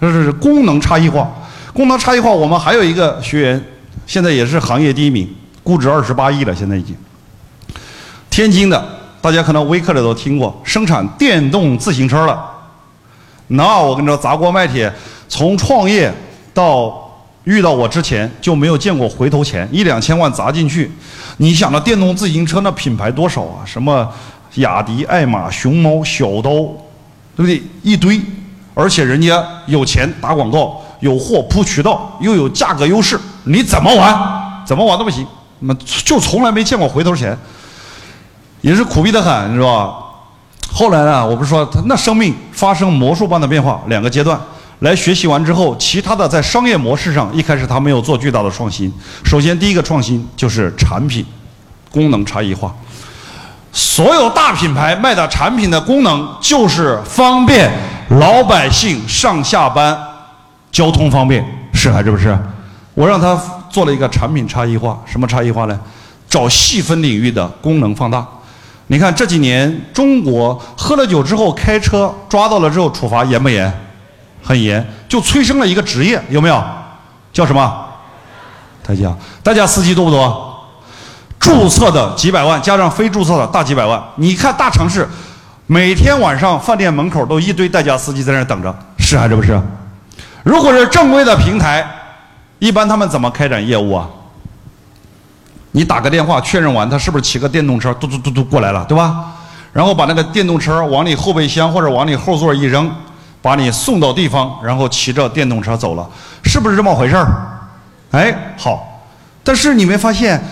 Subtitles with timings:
[0.00, 1.30] 这是功能差异化。
[1.72, 3.64] 功能差异化，我们还有一个学员，
[4.06, 5.28] 现在也是行业第一名，
[5.62, 6.96] 估值二十八亿了，现在已经。
[8.28, 8.84] 天津的，
[9.20, 12.44] 大家可能微课的都听过，生产电动自行车了。
[13.48, 14.92] 那我跟你说，砸锅卖铁，
[15.28, 16.12] 从创业
[16.52, 17.10] 到
[17.44, 20.90] 遇到我之前就没有见过回头钱，一两千万砸进去。
[21.38, 23.62] 你想那电动自行车那品牌多少啊？
[23.64, 24.08] 什么
[24.54, 26.50] 雅迪、爱玛、熊猫、小刀，
[27.36, 27.62] 对不对？
[27.82, 28.20] 一堆，
[28.80, 34.62] 而且人家有钱打广告，有货铺渠道，又有价格优势，你怎么玩？
[34.64, 35.26] 怎么玩都不行。
[35.60, 37.36] 那么就从来没见过回头钱，
[38.62, 39.94] 也是苦逼的很，是吧？
[40.72, 44.40] 后来呢，我不是说他那生命发生魔术般的变化，两个阶段。
[44.78, 48.90] 来学习完之后，其他的在商业模式上，一开始他没有做巨大的创新。
[49.22, 51.22] 首先，第一个创新就是产品
[51.90, 52.74] 功能差异化。
[53.72, 57.70] 所有大品牌卖的产品的功能就是方便
[58.18, 59.96] 老百姓上下班，
[60.72, 62.36] 交通方便，是还是不是？
[62.94, 65.78] 我让他做了一个产品差异化，什么差异化呢？
[66.28, 68.26] 找细分领域的功能放大。
[68.88, 73.72] 你看这几年中国喝了酒之后开车抓到了之后处罚严不严？
[74.42, 76.60] 很严，就催生了一个职业，有没有？
[77.32, 77.86] 叫什么？
[78.84, 79.14] 代驾。
[79.42, 80.56] 代驾司机多不多？
[81.38, 84.02] 注册的几百万，加上非注册的大几百万。
[84.16, 85.08] 你看大城市，
[85.72, 89.56] 每天晚上饭店门口都一堆代驾司机在那等着，是还是不是？
[90.42, 91.88] 如果是正规的平台，
[92.58, 94.08] 一般他们怎么开展业务啊？
[95.70, 99.26] 你打个电话确认完，他是不是骑个电动车嘟嘟嘟嘟过来了，对吧？
[99.72, 102.92] 然后把那个电动车往你后备箱或者往你后座一扔。
[103.40, 106.04] 把你送到地方，然后骑着电动车走了，
[106.42, 107.26] 是不是这么回事儿？
[108.10, 109.00] 哎，好，
[109.44, 110.42] 但是你没发现，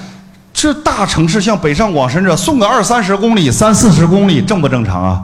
[0.61, 5.23] 这大城市像北上广深这送个二三十公里、三四十公里，正不正常啊？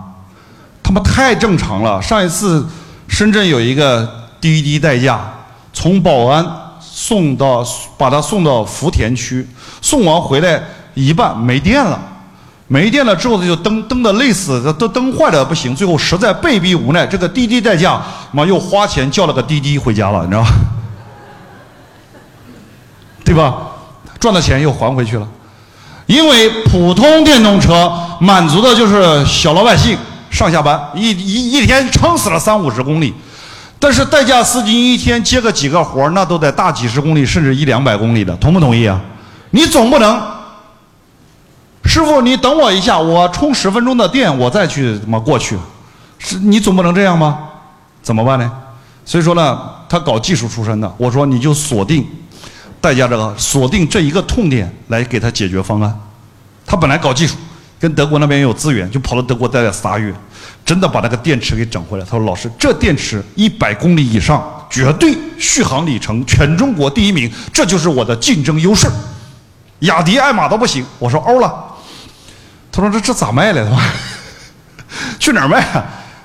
[0.81, 2.01] 他妈太正常了！
[2.01, 2.65] 上一次
[3.09, 4.09] 深圳有一个
[4.41, 5.21] 滴滴代驾，
[5.73, 6.47] 从宝安
[6.81, 7.67] 送到，
[7.99, 9.45] 把他送到福田区，
[9.83, 10.63] 送完回来
[10.95, 11.99] 一半没电了。
[12.69, 20.49] 没电了之后，他就蹬蹬的累死，他都蹬坏了不行，最后实在被逼无奈，这个滴滴代驾妈又花钱叫了个滴滴回家了，你知道吧？
[23.25, 23.57] 对吧？
[24.25, 25.29] 赚的钱又还回去了，
[26.07, 29.99] 因为普通电动车满足的就是小老百姓
[30.31, 33.13] 上下班，一一一天撑死了三五十公里，
[33.79, 38.99] 但是代驾司机一天接个几个活那都得大几十公里，甚至一两百公里的，同不同意啊？
[39.51, 40.19] 你总不能。
[41.85, 45.59] 师傅，你等我一下，我充十分钟的电，我再去怎么过去？
[46.19, 47.41] 是你总不能这样吗？
[48.03, 48.51] 怎么办呢？
[49.05, 52.07] 所以说呢，他搞技术出身的，我说你就锁定
[52.85, 55.99] 代驾这个，锁定这一个痛点来给他解决方案。
[56.67, 57.35] 他本来搞技术，
[57.81, 60.13] 跟德国那边有资源，就跑到德国待了仨月，
[60.67, 62.05] 真的把那个电池给整回来。
[62.05, 68.87] 他说：“老师，这电池一百公里以上，绝对续航里程全中国第一名，这就是我的竞争优势。
[69.79, 71.65] 雅迪、爱玛都不行。”我说：“欧了。”
[72.71, 73.65] 他说：“这这咋卖来？
[73.65, 73.83] 他 妈
[75.19, 75.83] 去哪儿卖啊？”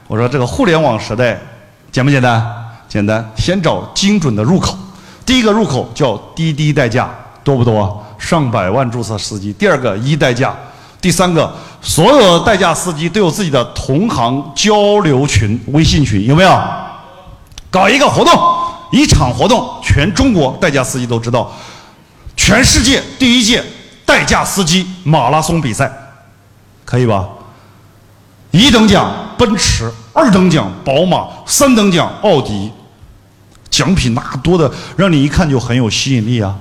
[0.08, 1.40] 我说：“这个互联网时代
[1.90, 2.46] 简不简单？
[2.90, 3.26] 简单。
[3.38, 4.78] 先找精准的入口。
[5.30, 7.08] 第一个入口叫滴滴代驾，
[7.44, 8.04] 多不多？
[8.18, 9.54] 上百万注册司机。
[9.54, 10.56] 第二个一代驾。
[11.00, 11.54] 第三个，
[11.84, 16.60] 所有代驾司机都有自己的同行交流群、微信群，有没有？
[17.70, 18.34] 搞一个活动，
[18.92, 21.52] 一场活动，全中国代驾司机都知道，
[22.36, 23.64] 全世界第一届
[24.08, 25.92] 代驾司机马拉松比赛。”
[26.84, 27.30] 可以吧？
[28.50, 32.72] 一等奖奔驰，二等奖宝马，三等奖奥迪，
[33.80, 36.54] 奖品那多的，让你一看就很有吸引力啊！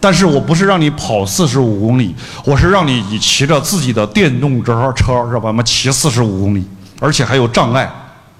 [0.00, 2.12] 但是我不是让你跑四十五公里，
[2.44, 5.54] 我是让你骑着自己的电动车车，知道吧？
[5.62, 7.88] 骑四十五公里，而且还有障碍，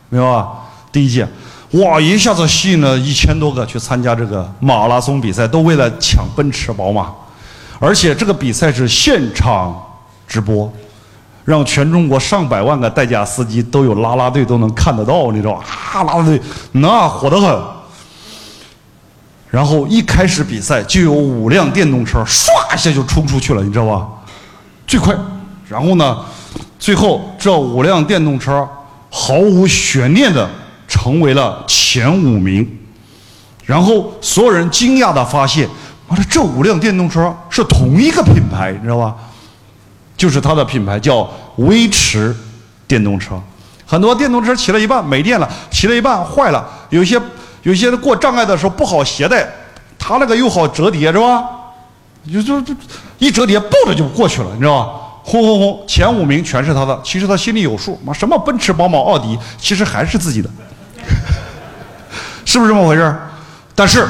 [0.09, 0.49] 明白吧？
[0.91, 1.29] 第一届，
[1.75, 7.13] 哇，一下子吸引了一千多个去参加这个马拉松比赛，都为了抢奔驰、宝马，
[7.79, 9.81] 而且这个比赛是现场
[10.27, 10.69] 直播。
[11.45, 15.65] 让全中国上百万个代驾司机都有拉拉队都能看得到，你知道吧？
[15.95, 16.39] 啊，拉拉队
[16.73, 17.78] 那火得很。
[19.51, 24.07] 然后一开始比赛就有五辆电动车唰一下就冲出去了，你知道吧？
[24.87, 25.15] 最快。
[25.69, 26.19] 然后呢，
[26.79, 28.67] 最后这五辆电动车
[29.11, 30.49] 毫无悬念的
[30.87, 32.67] 成为了前五名。
[33.65, 35.69] 然后所有人惊讶的发现，
[36.09, 39.15] 妈的，这五辆电动车是同一个品牌，你知道吧？
[40.17, 42.35] 就是它的品牌叫威驰
[42.87, 43.41] 电动车，
[43.87, 47.21] 很多电动车骑了一半没电了，骑了一半坏了，有些
[47.63, 49.47] 有些人过障碍的时候不好携带，
[49.99, 51.45] 他那个又好折叠是吧？
[52.33, 52.75] 就就就
[53.19, 54.91] 一折叠抱着就过去了，你知道吧？
[55.25, 60.49] 轰轰轰，前五名全是他的，其实他心里有数，妈什么奔驰、宝马、奥迪，其实还是自己的。
[62.45, 63.15] 是不是这么回事？
[63.75, 64.09] 但是，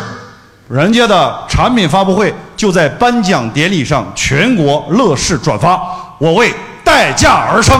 [0.68, 5.80] 人家的产品发布会就在颁奖典礼上全国乐视转发，
[6.18, 6.54] 我为
[6.84, 7.76] 代驾而生，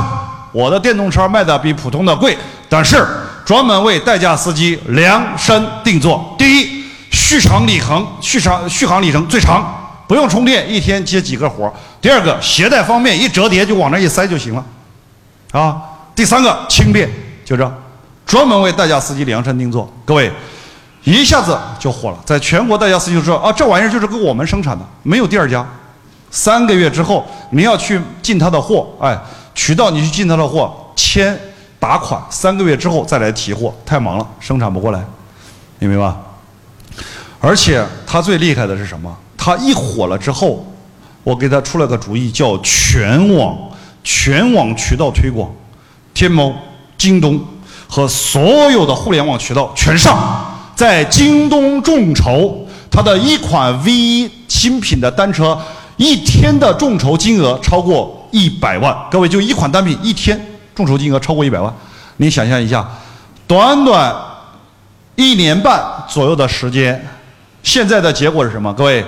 [0.53, 2.37] 我的电动车卖的比普通的贵，
[2.69, 3.06] 但是
[3.48, 6.36] 专门为代驾司机量身定做。
[6.36, 9.74] 第一，续航里程续航续航里程最长。
[10.06, 14.62] 不用充电，一天接几个活第二个，携带方便，一折叠就往那一塞就行了，
[15.52, 15.80] 啊。
[16.14, 17.10] 第三个，轻便，
[17.42, 17.72] 就这，
[18.26, 19.90] 专门为代驾司机量身定做。
[20.04, 20.30] 各位，
[21.04, 25.66] 一下子就火了，在全国代驾司机就知道啊，这玩意儿就是给我们生产的，没有第二家。
[26.30, 29.18] 三个月之后，你要去进他的货，哎，
[29.54, 31.34] 渠道你去进他的货，签
[31.78, 35.04] 打款，三个月之后再来提货，太忙了，生产不过来，
[35.78, 36.16] 明白吧？
[37.40, 39.16] 而且他最厉害的是什么？
[39.36, 40.66] 他一火了之后，
[41.22, 43.56] 我给他出了个主意，叫全网
[44.02, 45.48] 全网渠道推广，
[46.12, 46.52] 天猫、
[46.96, 47.40] 京东
[47.88, 55.56] 和所有的互联网渠道全上，在京东众筹，他的一款 V 新品的单车，
[55.96, 58.96] 一天的众筹金额超过一百万。
[59.10, 60.40] 各位，就一款单品，一天
[60.78, 61.75] 众筹金额超过一百万，
[62.19, 62.88] 你想象一下，
[63.48, 64.14] 短短
[65.16, 67.04] 一年半左右的时间，
[67.64, 68.72] 现在的结果是什么？
[68.75, 69.04] 各位。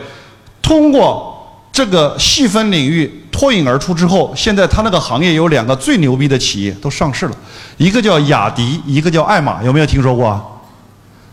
[0.60, 7.36] 通过这个细分领域脱颖而出之后，现在他那个行业有两个最牛逼的企业都上市了，
[7.76, 10.60] 一个叫雅迪，一个叫爱玛，有没有听说过？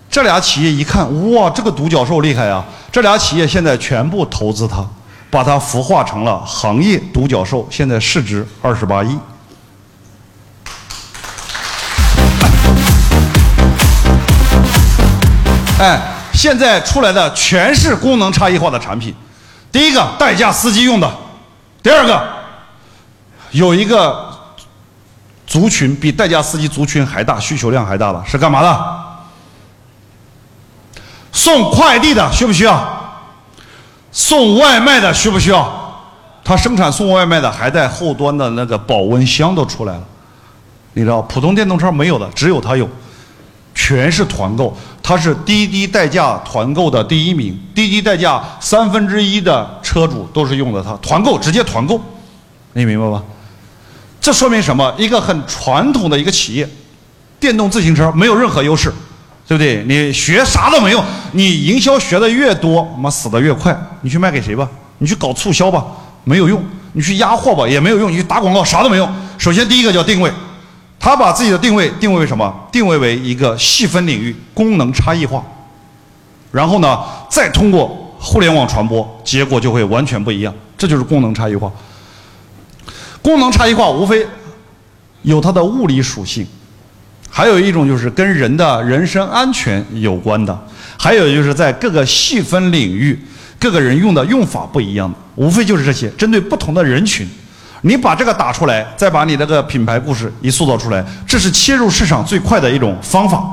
[0.09, 2.63] 这俩企业一看，哇，这个独角兽厉害啊！
[2.91, 4.83] 这俩企业现在全部投资它，
[5.29, 9.17] 把它孵化成了行业独角兽，现在市值二十八亿。
[15.79, 16.01] 哎，
[16.33, 19.13] 现在出来的全是功能差异化的产品。
[19.71, 21.11] 第一个代驾司机用的，
[21.83, 22.27] 第二个
[23.51, 24.27] 有一个
[25.45, 28.95] 族群比代驾司机族群还大，需求量还大了是干嘛的？
[31.31, 32.97] 送快递的需不需要？
[34.11, 35.71] 送外卖的需不需要？
[36.43, 40.03] 他生产送外卖的还带后端的那个保温箱都出来了，
[40.93, 42.89] 你知道普通电动车没有的，只有他有。
[43.79, 47.57] 全是团购，它是滴滴代驾团购的第一名。
[47.75, 52.01] 滴滴代驾三分之一的车主都是用的它，团购直接团购，
[52.73, 53.21] 你明白吗？
[54.19, 54.91] 这说明什么？
[54.97, 56.67] 一个很传统的一个企业，
[57.39, 58.91] 电动自行车没有任何优势，
[59.47, 59.83] 对不对？
[59.87, 61.03] 你学啥都没用，
[61.33, 63.79] 你营销学的越多，妈死的越快。
[64.01, 64.67] 你去卖给谁吧？
[64.97, 65.85] 你去搞促销吧，
[66.23, 66.65] 没有用。
[66.93, 68.11] 你去压货吧，也没有用。
[68.11, 69.07] 你去打广告，啥都没用。
[69.37, 70.31] 首先第一个叫定位。
[71.07, 72.53] 他把自己的定位定位为什么？
[72.69, 75.41] 定位为一个细分领域，功能差异化。
[76.51, 76.99] 然后呢，
[77.29, 80.53] 再通过互联网传播，结果就会完全不一样。
[80.77, 81.71] 这就是功能差异化。
[83.21, 84.27] 功能差异化无非
[85.21, 86.45] 有它的物理属性，
[87.29, 90.67] 还有一种就是跟人的人身安全有关的，
[90.97, 93.17] 还有就是在各个细分领域，
[93.57, 97.25] 各个人用的用法不一样的，无非就是这些，针对不同的人群。
[97.81, 103.51] 你把这个打出来，再把你那个品牌故事一塑造出来，这是切入市场最快的一种方法。